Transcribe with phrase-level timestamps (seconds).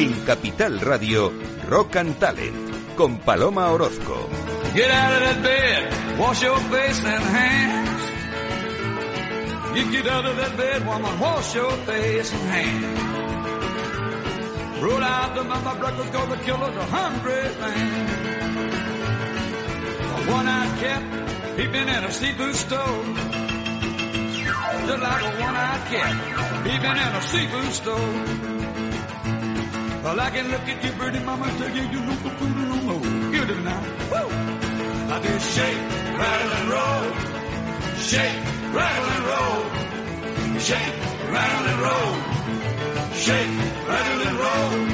[0.00, 1.30] En Capital Radio,
[1.68, 4.30] Rock and Talent, con Paloma Orozco.
[4.74, 8.02] Get out of that bed, wash your face and hands.
[9.76, 13.00] You get out of that bed, woman, wash your face and hands.
[14.80, 18.08] Roll out the mama breakfast, cause the killer's a hungry man.
[20.00, 21.02] A one-eyed cat
[21.58, 23.04] peeping in a seafood store.
[24.86, 26.14] Just like a one-eyed cat
[26.64, 28.59] peeping in a seafood store.
[30.02, 32.56] Well, I can look at you, pretty mama, and tell you you look a food
[32.56, 33.32] no more.
[33.32, 33.80] Get it now.
[34.12, 34.26] Woo!
[35.12, 35.82] I do shake,
[36.20, 37.04] rattle, and roll.
[38.08, 38.40] Shake,
[38.76, 39.60] rattle, and roll.
[40.68, 40.96] Shake,
[41.34, 42.12] rattle, and roll.
[43.24, 43.54] Shake,
[43.88, 44.89] rattle, and roll.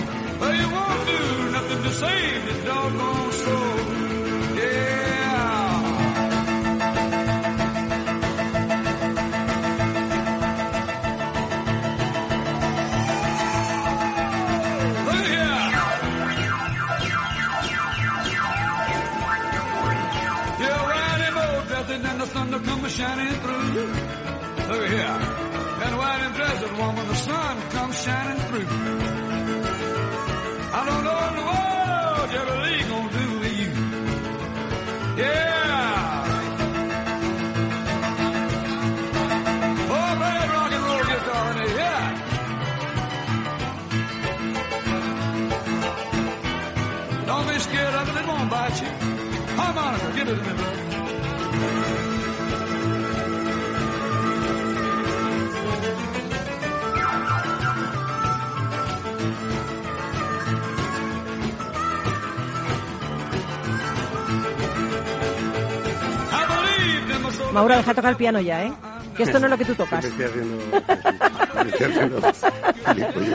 [26.87, 28.68] Woman, the sun comes shining through.
[30.79, 31.26] I don't know
[67.56, 68.72] Maura, deja tocar el piano ya, ¿eh?
[69.16, 70.04] Que esto no es lo que tú tocas.
[70.04, 70.56] Estoy haciendo,
[71.65, 73.34] me estoy.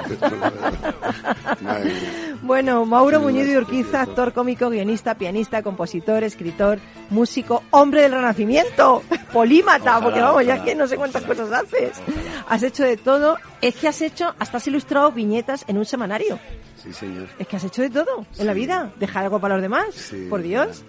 [2.44, 6.78] Bueno, Mauro Muñiz de Urquiza, actor cómico, guionista, pianista, compositor, escritor,
[7.10, 9.02] músico, hombre del renacimiento,
[9.34, 12.02] polímata, Ojalá, porque vamos, ya ojalá, que no sé cuántas ojalá, cosas haces.
[12.48, 13.40] Has hecho de todo.
[13.60, 16.38] Es que has hecho, hasta has ilustrado viñetas en un semanario.
[16.76, 17.28] Sí, señor.
[17.40, 18.92] Es que has hecho de todo en la vida.
[19.00, 20.84] Dejar algo para los demás, Sí, por Dios.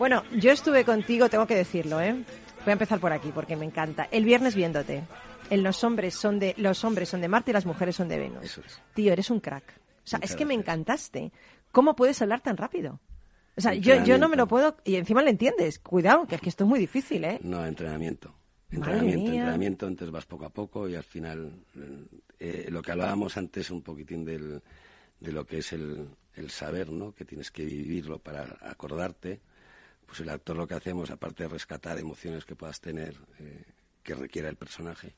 [0.00, 2.14] Bueno, yo estuve contigo, tengo que decirlo, ¿eh?
[2.14, 4.08] Voy a empezar por aquí porque me encanta.
[4.10, 5.02] El viernes viéndote.
[5.50, 8.18] En los hombres son de los hombres son de Marte y las mujeres son de
[8.18, 8.42] Venus.
[8.42, 8.80] Eso es.
[8.94, 9.62] Tío, eres un crack.
[9.68, 11.32] O sea, Muchas es que me encantaste.
[11.70, 12.98] ¿Cómo puedes hablar tan rápido?
[13.58, 15.78] O sea, yo, yo no me lo puedo y encima le entiendes.
[15.78, 17.38] Cuidado, que es que esto es muy difícil, ¿eh?
[17.42, 18.34] No, entrenamiento.
[18.70, 21.52] Entrenamiento, entrenamiento, entonces vas poco a poco y al final
[22.38, 24.62] eh, lo que hablábamos antes un poquitín del,
[25.20, 27.12] de lo que es el, el saber, ¿no?
[27.12, 29.40] Que tienes que vivirlo para acordarte.
[30.10, 33.62] Pues el actor lo que hacemos, aparte de rescatar emociones que puedas tener, eh,
[34.02, 35.14] que requiera el personaje,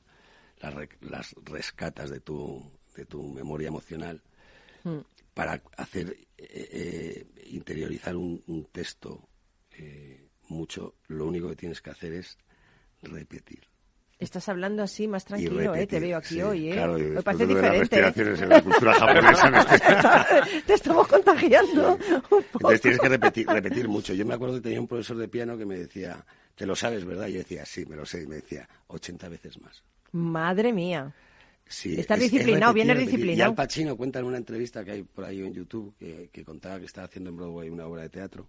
[0.59, 2.61] las, re- las rescatas de tu,
[2.95, 4.21] de tu memoria emocional
[4.83, 4.99] Mm.
[5.33, 9.27] para hacer eh, eh, interiorizar un, un texto
[9.71, 12.37] eh, mucho, lo único que tienes que hacer es
[13.01, 13.63] repetir.
[14.23, 15.85] Estás hablando así más tranquilo, ¿eh?
[15.87, 16.73] Te veo aquí Sí, hoy, ¿eh?
[16.73, 17.95] Claro, me parece de de las diferente.
[17.97, 18.01] ¿eh?
[18.01, 19.75] respiraciones en la cultura japonesa.
[19.75, 22.41] estoy- Te estamos contagiando un poco.
[22.53, 24.13] Entonces tienes que repetir, repetir mucho.
[24.13, 26.25] Yo me acuerdo que tenía un profesor de piano que me decía,
[26.55, 27.27] te lo sabes, ¿verdad?
[27.27, 28.23] Y yo decía, sí, me lo sé.
[28.23, 29.83] Y me decía, 80 veces más.
[30.11, 31.13] Madre mía.
[31.67, 33.09] Sí, Estás es- es disciplinado, repetir, vienes repetir.
[33.19, 33.49] disciplinado.
[33.49, 36.43] Y Al Pacino cuenta en una entrevista que hay por ahí en YouTube que, que
[36.43, 38.45] contaba que estaba haciendo en Broadway una obra de teatro.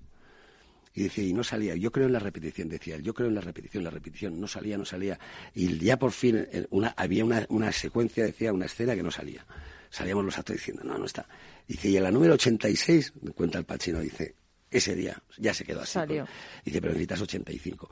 [0.97, 3.35] Y decía, y no salía, yo creo en la repetición, decía él, yo creo en
[3.35, 5.19] la repetición, la repetición, no salía, no salía.
[5.53, 9.45] Y ya por fin una, había una, una secuencia, decía, una escena que no salía.
[9.91, 11.27] Salíamos los actores diciendo, no, no está.
[11.67, 14.37] Dice, y en la número 86, cuenta el Pacino, dice,
[14.71, 15.93] ese día ya se quedó así.
[15.95, 16.27] Salió.
[16.65, 17.91] Dice, pero necesitas 85.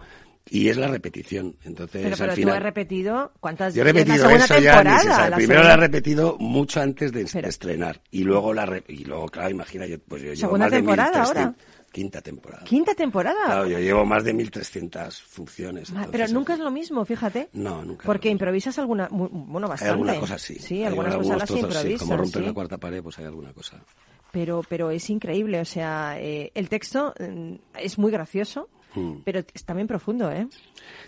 [0.51, 1.57] Y es la repetición.
[1.65, 4.59] Entonces, Pero, al pero tú final, has repetido cuántas yo he la repetido segunda eso
[4.61, 5.31] ya, ni se sabe.
[5.31, 8.01] la Primero segunda- la he repetido mucho antes de, de Pero- estrenar.
[8.11, 10.77] Y luego, la re- y luego claro, imagina, yo, pues yo llevo Segunda más de
[10.79, 11.55] temporada 1300 ahora.
[11.93, 12.65] Quinta temporada.
[12.65, 13.45] quinta temporada.
[13.45, 15.89] Claro, yo llevo más de 1.300 funciones.
[15.91, 17.51] Entonces, pero nunca es lo mismo, fíjate.
[17.53, 18.05] No, nunca.
[18.07, 19.93] Porque improvisas alguna, bueno, Hay bastante.
[19.93, 20.55] alguna cosa sí.
[20.59, 21.77] Sí, Hay algunas cosas las trozos, sí.
[21.77, 22.03] improvisas.
[22.09, 22.47] Como romper sí.
[22.49, 23.83] la cuarta pared, pues hay alguna cosa.
[24.31, 29.23] Pero, pero es increíble, o sea, eh, el texto mm, es muy gracioso, Mm.
[29.25, 30.47] pero es también profundo, ¿eh?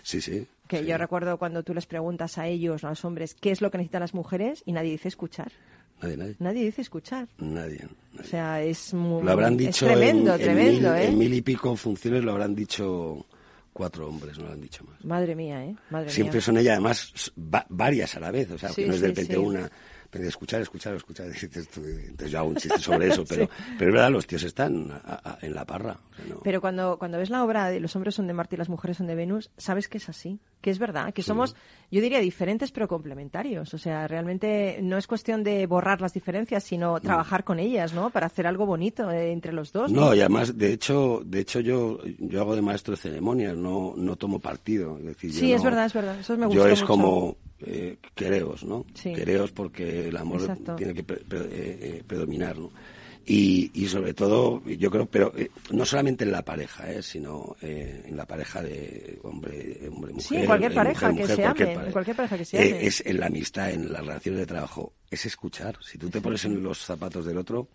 [0.01, 0.47] Sí, sí.
[0.67, 0.85] Que sí.
[0.87, 3.77] yo recuerdo cuando tú les preguntas a ellos, a los hombres, qué es lo que
[3.77, 5.51] necesitan las mujeres y nadie dice escuchar.
[6.01, 6.35] Nadie, nadie.
[6.39, 7.27] Nadie dice escuchar.
[7.39, 7.79] Nadie.
[7.85, 8.29] O nadie.
[8.29, 9.23] sea, es muy...
[9.23, 11.05] Lo habrán es dicho tremendo, en, en tremendo, mil, ¿eh?
[11.07, 13.25] en mil y pico funciones, lo habrán dicho
[13.73, 15.03] cuatro hombres, no lo han dicho más.
[15.05, 15.75] Madre mía, ¿eh?
[15.89, 16.41] Madre Siempre mía.
[16.41, 19.07] son ellas, además, va- varias a la vez, o sea, Sí, que no es de
[19.07, 19.39] repente sí.
[19.39, 19.69] una.
[20.11, 21.27] De escuchar, escuchar, escuchar.
[21.27, 25.21] Entonces yo hago un chiste sobre eso, pero, pero es verdad, los tíos están a-
[25.31, 25.99] a- en la parra.
[26.11, 26.39] o sea, no.
[26.43, 28.97] Pero cuando, cuando ves la obra de Los hombres son de Marte y las mujeres
[28.97, 31.55] son de Venus, sabes que es así, que es verdad, que somos,
[31.91, 33.73] yo diría, diferentes pero complementarios.
[33.73, 38.09] O sea, realmente no es cuestión de borrar las diferencias, sino trabajar con ellas, ¿no?
[38.09, 39.91] Para hacer algo bonito eh, entre los dos.
[39.91, 43.93] No, y además, de hecho, de hecho yo, yo hago de maestro de ceremonias, no,
[43.97, 44.97] no tomo partido.
[44.99, 46.19] Es decir, yo Sí, es no- verdad, es verdad.
[46.19, 46.87] Eso me Yo gustó es mucho.
[46.87, 48.85] como eh, quereos, ¿no?
[48.93, 49.13] Sí.
[49.13, 50.75] Quereos porque el amor Exacto.
[50.75, 51.47] tiene que pre- pre- eh,
[51.81, 52.71] eh, predominar, ¿no?
[53.27, 57.01] Y, y sobre todo, yo creo, pero eh, no solamente en la pareja, ¿eh?
[57.01, 60.27] sino eh, en la pareja de hombre, hombre mujer.
[60.27, 61.93] Sí, en cualquier pareja mujer, que mujer, se cualquier ame, en pareja.
[61.93, 62.85] cualquier pareja que se ame.
[62.85, 65.75] es en la amistad, en las relaciones de trabajo, es escuchar.
[65.81, 67.67] Si tú te pones en los zapatos del otro,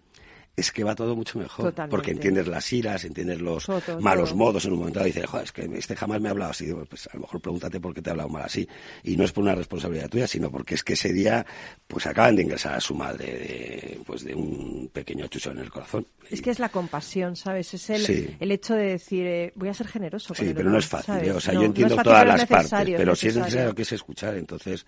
[0.57, 1.67] es que va todo mucho mejor.
[1.67, 1.91] Totalmente.
[1.91, 4.39] Porque entiendes las iras, entiendes los Todo, malos todo.
[4.39, 5.07] modos en un momento dado.
[5.07, 6.67] Dices, joder, es que este jamás me ha hablado así.
[6.67, 8.69] Digo, pues a lo mejor pregúntate por qué te ha hablado mal así.
[9.05, 11.47] Y no es por una responsabilidad tuya, sino porque es que ese día,
[11.87, 15.71] pues acaban de ingresar a su madre de, pues de un pequeño chucho en el
[15.71, 16.07] corazón.
[16.31, 17.73] Es que es la compasión, ¿sabes?
[17.73, 18.37] Es el, Sí.
[18.39, 20.79] el hecho de decir, eh, voy a ser generoso con Sí, el pero otro, no
[20.79, 21.15] es fácil.
[21.15, 21.33] ¿eh?
[21.33, 23.83] O sea, No, yo entiendo fácil, todas las es partes, pero sí es necesario que
[23.83, 24.37] es escuchar.
[24.37, 24.85] Entonces,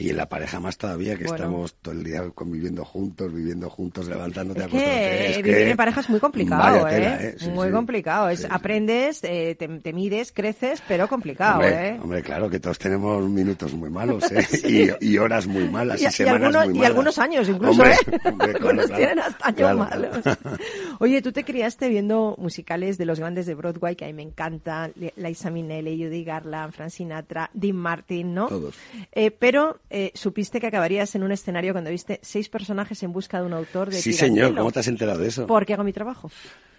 [0.00, 1.36] y en la pareja más todavía, que Bueno.
[1.36, 5.00] estamos todo el día conviviendo juntos, viviendo juntos, levantándote, Es acostándote.
[5.00, 7.18] que Es vivir que- en pareja es muy complicado, ¿eh?
[7.20, 7.34] ¿eh?
[7.38, 7.72] Sí, muy sí.
[7.72, 8.28] complicado.
[8.30, 11.98] Es, Sí, aprendes, eh, te, te mides, creces, pero complicado, Hombre, ¿eh?
[12.02, 14.46] hombre, claro que todos tenemos minutos muy malos, ¿eh?
[15.00, 16.90] y, y horas muy malas, y, Y, y semanas algunos, muy y malas.
[16.90, 18.18] algunos años incluso, Hombre, ¿eh?
[18.24, 18.96] hombre, claro, algunos claro.
[18.98, 20.16] tienen hasta años Claro, malos.
[21.00, 24.22] Oye, tú te criaste viendo musicales de los grandes de Broadway, que a mí me
[24.22, 28.48] encantan, Li- Liza Minnelli, Judy Garland, Frank Sinatra, Dean Martin, ¿no?
[28.48, 28.74] Todos.
[29.12, 33.40] Eh, pero eh, supiste que acabarías en un escenario cuando viste seis personajes en busca
[33.40, 35.46] de un autor de Sí, señor, ¿cómo te has enterado de eso?
[35.46, 36.30] Porque hago mi trabajo.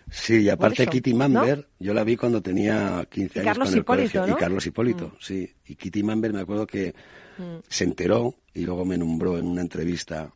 [0.10, 3.68] Sí, y aparte eso, Kitty Mamber, yo la vi cuando tenía 15 Y años Carlos
[3.68, 4.22] con el Hipólito, colegio.
[4.22, 4.28] ¿no?
[4.28, 4.32] Mm.
[4.32, 5.54] Y Carlos Hipólito, sí.
[5.68, 6.94] Y Kitty Mamber me acuerdo que
[7.68, 10.32] se enteró y luego me nombró en una entrevista.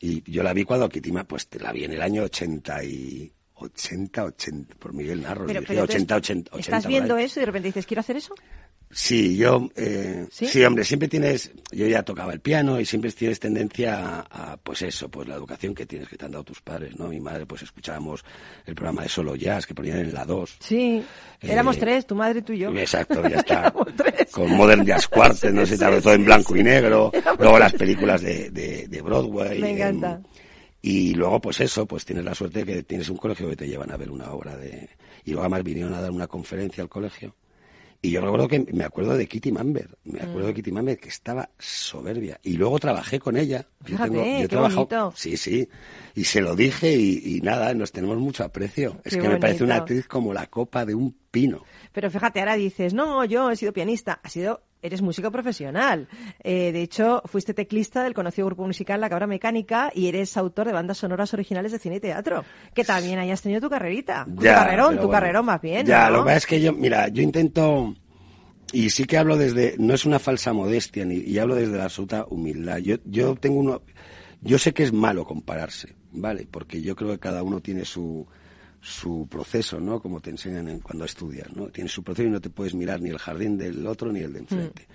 [0.00, 3.32] Y yo la vi cuando Kitty Mamber, pues la vi en el año 80 y...
[3.56, 6.58] 80, 80, por Miguel Narros, Pero, dije, pero 80, entonces, 80, 80.
[6.58, 8.34] estás viendo eso y de repente dices, ¿quiero hacer eso?
[8.96, 10.46] Sí, yo, eh, ¿Sí?
[10.46, 10.64] ¿Sí?
[10.64, 14.82] hombre, siempre tienes, yo ya tocaba el piano y siempre tienes tendencia a, a, pues
[14.82, 17.08] eso, pues la educación que tienes que te han dado tus padres, ¿no?
[17.08, 18.24] Mi madre, pues escuchábamos
[18.66, 20.56] el programa de Solo Jazz que ponían en la 2.
[20.60, 21.02] Sí,
[21.40, 22.70] éramos Eh, tres, tu madre, tú y yo.
[22.76, 23.60] Exacto, ya está.
[23.62, 24.30] Éramos tres.
[24.30, 27.10] Con Modern Jazz Quartet, no sé, Sí, todo en blanco y negro.
[27.14, 29.60] Éramos Luego las películas de, de, de Broadway.
[29.60, 30.20] Me em, encanta.
[30.82, 33.66] y luego, pues eso, pues tienes la suerte de que tienes un colegio que te
[33.66, 34.88] llevan a ver una obra de...
[35.24, 37.34] Y luego además vinieron a dar una conferencia al colegio.
[38.04, 40.46] Y yo recuerdo que me acuerdo de Kitty Mamber, me acuerdo Mm.
[40.48, 42.38] de Kitty Mamber que estaba soberbia.
[42.42, 43.66] Y luego trabajé con ella.
[43.82, 45.12] Fíjate, yo qué bonito.
[45.16, 45.66] Sí, sí.
[46.14, 49.00] Y se lo dije y, y nada, nos tenemos mucho aprecio.
[49.04, 51.64] es que me parece una actriz como la copa de un pino.
[51.92, 56.08] Pero fíjate, ahora dices, no, yo he sido pianista, has sido, eres músico profesional.
[56.42, 60.66] Eh, de hecho, fuiste teclista del conocido grupo musical La Cabra Mecánica y eres autor
[60.66, 62.44] de bandas sonoras originales de cine y teatro.
[62.74, 64.26] Que también hayas tenido tu carrerita.
[64.26, 65.10] tu carrerón, tu bueno.
[65.10, 65.86] carrerón más bien.
[65.86, 66.18] Ya, ¿no?
[66.18, 67.94] lo que pasa es que yo, mira, yo intento,
[68.72, 71.84] y sí que hablo desde, no es una falsa modestia, ni, y hablo desde la
[71.84, 72.76] absoluta humildad.
[72.78, 73.80] Yo, yo tengo uno,
[74.42, 76.46] yo sé que es malo compararse, ¿vale?
[76.50, 78.26] Porque yo creo que cada uno tiene su,
[78.84, 80.00] su proceso, ¿no?
[80.00, 81.68] Como te enseñan en- cuando estudias, ¿no?
[81.68, 84.32] Tienes su proceso y no te puedes mirar ni el jardín del otro ni el
[84.34, 84.86] de enfrente.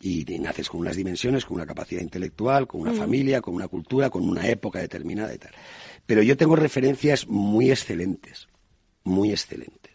[0.00, 3.68] Y, y naces con unas dimensiones, con una capacidad intelectual, con una familia, con una
[3.68, 5.52] cultura, con una época determinada y tal.
[6.06, 8.48] Pero yo tengo referencias muy excelentes,
[9.04, 9.92] muy excelentes.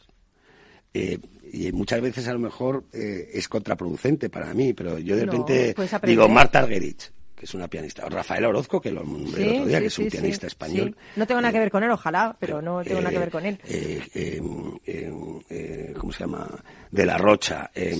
[0.93, 1.17] Eh,
[1.51, 5.31] y muchas veces a lo mejor eh, es contraproducente para mí, pero yo de No,
[5.31, 6.01] repente aprender.
[6.03, 7.11] digo Marta Argerich,
[7.43, 9.87] que es una pianista, o Rafael Orozco, que lo nombré el otro día, sí, que
[9.87, 10.95] es un sí, pianista español.
[11.17, 13.45] No tengo nada que ver con él, ojalá, pero no tengo nada que ver con
[13.45, 13.59] él.
[13.67, 14.41] Eh, eh,
[14.85, 15.13] eh,
[15.49, 16.63] eh, ¿Cómo se llama?
[16.89, 17.69] De la Rocha.
[17.75, 17.97] eh,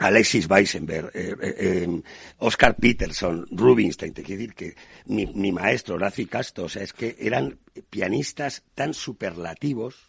[0.00, 2.02] Alexis Weissenberg, eh, eh, eh,
[2.40, 4.74] Oscar Peterson, Rubinstein, te quiero decir que
[5.06, 7.58] mi, mi maestro, Horacio Castro, o sea, es que eran
[7.88, 10.07] pianistas tan superlativos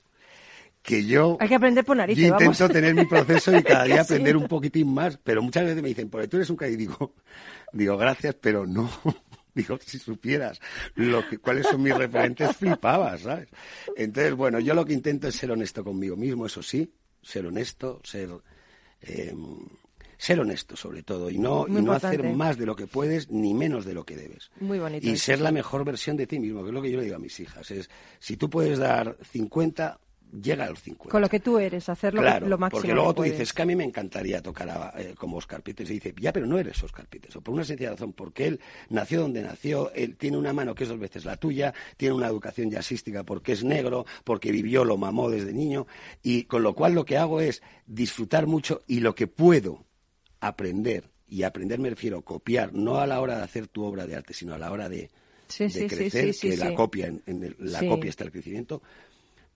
[0.82, 2.74] que yo, Hay que aprender por narices, yo intento vamos.
[2.74, 6.10] tener mi proceso y cada día aprender un poquitín más, pero muchas veces me dicen,
[6.10, 7.16] porque tú eres un caí, digo,
[7.74, 8.90] digo, gracias, pero no.
[9.52, 10.62] Digo, si supieras
[10.94, 13.50] lo que, cuáles son mis referentes, flipabas, ¿sabes?
[13.98, 18.00] Entonces, bueno, yo lo que intento es ser honesto conmigo mismo, eso sí, ser honesto,
[18.04, 18.30] ser,
[19.02, 19.34] eh,
[20.18, 23.54] ser honesto sobre todo, y no, y no hacer más de lo que puedes ni
[23.54, 24.52] menos de lo que debes.
[24.60, 26.92] Muy bonito Y eso, ser la mejor versión de ti mismo, que es lo que
[26.92, 27.70] yo le digo a mis hijas.
[27.72, 30.00] Es, si tú puedes dar 50,
[30.32, 31.10] llega a los 50.
[31.12, 33.34] Con lo que tú eres, hacerlo Claro, lo máximo porque luego que tú puedes.
[33.34, 36.32] dices que a mí me encantaría tocar a- eh, como Oscar Peters y dice, ya,
[36.34, 38.60] pero no eres Oscar Peters, o por una sencilla razón, porque él
[38.90, 42.28] nació donde nació, él tiene una mano que es dos veces la tuya, tiene una
[42.28, 45.88] educación jazzística porque es negro, porque vivió, lo mamó desde niño,
[46.22, 49.86] y con lo cual lo que hago es disfrutar mucho y lo que puedo
[50.40, 54.08] aprender y aprender me refiero a copiar, no a la hora de hacer tu obra
[54.08, 55.10] de arte, sino a la hora de,
[55.48, 58.24] Sí, de sí, sí, crecer, sí, que la copia, en, en el- la copia está
[58.24, 58.82] el crecimiento,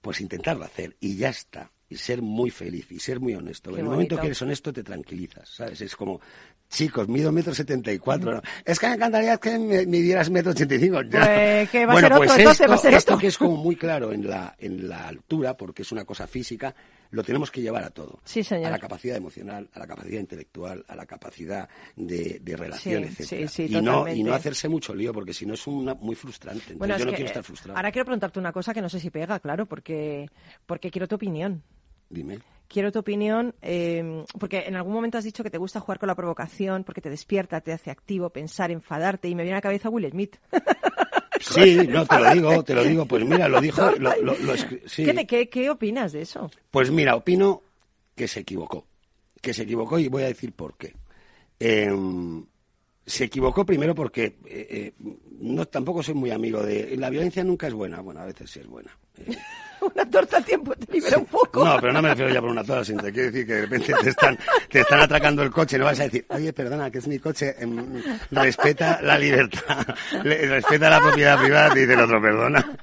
[0.04, 1.72] pues intentarlo hacer y ya está.
[1.90, 3.72] Y ser muy feliz y ser muy honesto.
[3.72, 5.80] Qué en el momento que eres honesto te tranquilizas, ¿sabes?
[5.80, 6.20] Es como,
[6.68, 8.42] chicos, mido metro setenta y cuatro.
[8.66, 11.02] Es que me encantaría que me midieras metro ochenta y cinco.
[11.08, 14.28] Pues bueno, ser pues esto, va a ser esto que es como muy claro en
[14.28, 16.74] la, en la altura, porque es una cosa física,
[17.14, 18.20] lo tenemos que llevar a todo.
[18.26, 18.66] Sí, señor.
[18.68, 23.10] A la capacidad emocional, a la capacidad intelectual, a la capacidad de, de relación, Sí,
[23.10, 23.48] etcétera.
[23.48, 26.16] sí, sí, y, no, y no hacerse mucho lío, porque si no es una, muy
[26.16, 26.74] frustrante.
[26.74, 27.78] Entonces Bueno, yo no que, quiero eh, estar frustrado.
[27.78, 30.28] Ahora quiero preguntarte una cosa que no sé si pega, claro, porque,
[30.66, 31.62] porque quiero tu opinión.
[32.10, 32.40] Dime.
[32.68, 36.08] Quiero tu opinión, eh, porque en algún momento has dicho que te gusta jugar con
[36.08, 39.62] la provocación, porque te despierta, te hace activo, pensar, enfadarte, y me viene a la
[39.62, 40.38] cabeza Will Smith.
[41.54, 43.06] Sí, no, te lo digo, te lo digo.
[43.06, 44.36] Pues mira, lo dijo, lo, lo-
[44.86, 45.06] sí.
[45.06, 46.50] ¿Qué, qué- qué opinas de eso?
[46.72, 47.62] Pues mira, opino
[48.16, 48.86] que se equivocó.
[49.42, 50.94] Que se equivocó y voy a decir por qué.
[51.60, 52.46] Em,
[53.06, 54.94] se equivocó primero porque eh, eh,
[55.40, 58.60] no tampoco soy muy amigo de la violencia nunca es buena bueno a veces sí
[58.62, 59.36] es buena Eh,
[59.96, 61.64] Una torta al tiempo te libera un poco.
[61.66, 63.62] no pero no me refiero ya por una toda sino te quiero decir que de
[63.62, 64.38] repente te están
[64.70, 67.56] te están atracando el coche no vas a decir oye perdona que es mi coche
[67.60, 69.86] em, respeta la libertad
[70.22, 72.78] respeta la propiedad privada te dice el otro perdona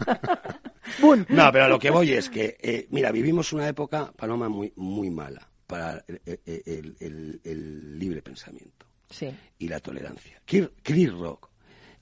[1.28, 4.72] no, pero a lo que voy es que, eh, mira, vivimos una época, Paloma, muy,
[4.76, 9.30] muy mala para el, el- el- libre pensamiento Sí.
[9.58, 10.40] y la tolerancia.
[10.44, 11.48] Chris Rock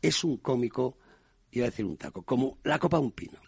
[0.00, 0.96] es un cómico,
[1.50, 3.38] iba a decir un taco, como la copa de un pino.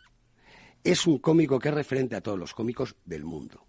[0.85, 3.67] Es un cómico que es referente a todos los cómicos del mundo.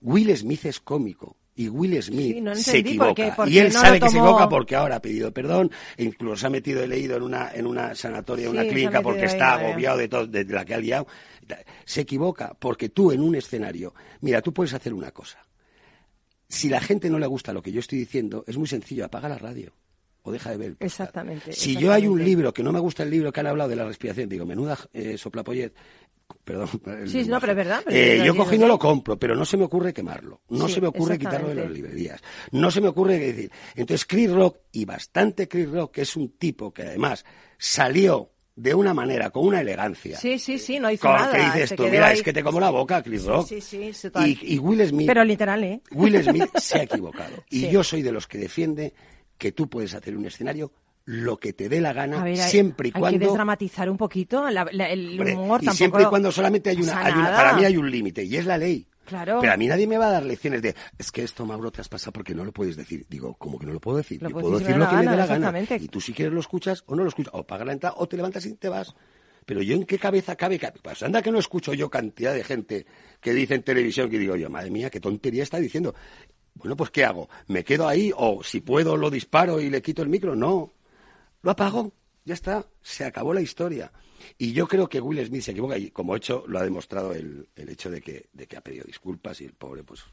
[0.00, 3.14] Will Smith es cómico y Will Smith Sí, no se por equivoca.
[3.14, 6.04] qué- por y él no sabe que se equivoca porque ahora ha pedido perdón, e
[6.04, 9.02] incluso se ha metido, he leído, en una, en una sanatoria, en Sí, una clínica,
[9.02, 11.06] porque ahí, está agobiado de, todo, de la que ha liado.
[11.84, 15.38] Se equivoca porque tú en un escenario, mira, tú puedes hacer una cosa.
[16.48, 19.28] Si la gente no le gusta lo que yo estoy diciendo, es muy sencillo, apaga
[19.28, 19.72] la radio
[20.24, 20.76] o deja de ver.
[20.80, 23.70] Exactamente, Si yo hay un libro que no me gusta el libro que han hablado
[23.70, 25.74] de la respiración, digo, menuda eh, soplapollet,
[26.44, 26.68] perdón.
[26.86, 27.40] el Sí, no, lenguaje.
[27.40, 29.56] pero es verdad, pero Eh, lo yo cogí y no lo compro, pero no se
[29.56, 30.40] me ocurre quemarlo.
[30.48, 32.20] No Sí, se me ocurre quitarlo de las librerías.
[32.52, 33.50] No se me ocurre decir.
[33.74, 37.24] Entonces, Chris Rock, y bastante Chris Rock, que es un tipo que además
[37.58, 40.18] salió de una manera, con una elegancia.
[40.18, 41.32] Sí, sí, sí, no hizo con nada.
[41.32, 42.14] que dices tú, mira, ahí.
[42.14, 43.46] es que te como la boca, Chris Rock.
[43.48, 44.28] Sí, sí, sí, total.
[44.28, 45.06] y, y Will Smith.
[45.06, 45.80] Pero literal, ¿eh?
[45.92, 47.32] Will Smith se ha equivocado.
[47.48, 47.70] Y Sí.
[47.70, 48.92] yo soy de los que defiende
[49.38, 50.70] que tú puedes hacer un escenario
[51.04, 53.18] lo que te dé la gana, A ver, hay- siempre y hay que cuando.
[53.26, 56.80] desdramatizar un poquito la- la- el Hombre, humor y tampoco siempre y cuando solamente hay
[56.80, 58.86] una, hay una- para mí hay un límite y es la ley.
[59.04, 59.38] Claro.
[59.40, 61.80] Pero a mí nadie me va a dar lecciones de, es que esto, Mauro, te
[61.80, 63.04] has pasado porque no lo puedes decir.
[63.10, 64.22] Digo, ¿cómo que no lo puedo decir?
[64.22, 65.52] Lo Yo puedo decir lo que me dé la gana.
[65.80, 67.34] Y tú si quieres lo escuchas o no lo escuchas.
[67.34, 68.94] O pagas la entrada o te levantas y te vas.
[69.44, 70.70] Pero yo en qué cabeza cabe que...
[70.80, 72.86] Pues anda que no escucho yo cantidad de gente
[73.20, 75.96] que dice en televisión que digo yo, madre mía, qué tontería está diciendo.
[76.54, 77.28] Bueno, pues ¿qué hago?
[77.48, 80.36] ¿Me quedo ahí o si puedo lo disparo y le quito el micro?
[80.36, 80.72] No.
[81.42, 81.92] Lo apago.
[82.24, 82.64] Ya está.
[82.80, 83.92] Se acabó la historia.
[84.38, 87.48] Y yo creo que Will Smith se equivoca y como hecho lo ha demostrado el,
[87.56, 90.04] el hecho de que, de que ha pedido disculpas y el pobre pues...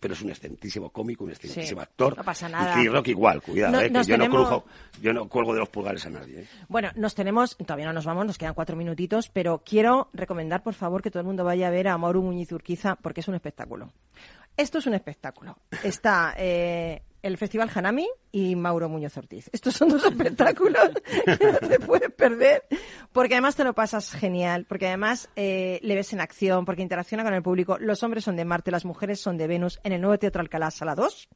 [0.00, 2.14] Pero es un excelentísimo cómico, un excelentísimo Sí, actor.
[2.18, 2.72] no pasa nada.
[2.72, 4.64] Y Chris Rock igual, cuidado, No- eh, que yo, no crujo,
[5.00, 6.40] yo no cuelgo de los pulgares a nadie.
[6.40, 6.48] eh.
[6.68, 10.74] Bueno, nos tenemos, todavía no nos vamos, nos quedan cuatro minutitos, pero quiero recomendar, por
[10.74, 13.34] favor, que todo el mundo vaya a ver a Mauro Muñiz Urquiza, porque es un
[13.36, 13.92] espectáculo.
[14.58, 15.56] Esto es un espectáculo.
[15.82, 19.48] Está eh, el Festival Hanami y Mauro Muñoz Ortiz.
[19.50, 20.90] Estos son dos espectáculos
[21.24, 22.64] que no te puedes perder,
[23.12, 27.24] porque además te lo pasas genial, porque además eh, le ves en acción, porque interacciona
[27.24, 27.78] con el público.
[27.78, 30.70] Los hombres son de Marte, las mujeres son de Venus, en el nuevo Teatro Alcalá,
[30.70, 31.28] Sala 2.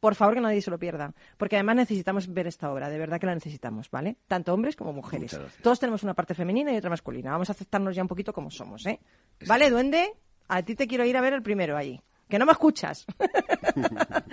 [0.00, 3.20] Por favor, que nadie se lo pierda, porque además necesitamos ver esta obra, de verdad
[3.20, 4.16] que la necesitamos, ¿vale?
[4.26, 5.38] Tanto hombres como mujeres.
[5.62, 7.32] Todos tenemos una parte femenina y otra masculina.
[7.32, 8.98] Vamos a aceptarnos ya un poquito como somos, ¿eh?
[9.46, 10.14] ¿Vale, duende?
[10.48, 12.00] A ti te quiero ir a ver el primero allí.
[12.28, 13.04] Que no me escuchas.